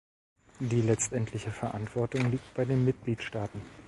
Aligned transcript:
Die 0.59 0.81
letztendliche 0.81 1.51
Verantwortung 1.51 2.31
liegt 2.31 2.55
bei 2.55 2.65
den 2.65 2.83
Mitgliedstaaten. 2.85 3.61